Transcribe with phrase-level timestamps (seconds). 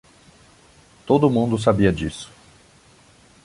[1.05, 2.31] Todo mundo sabia disso.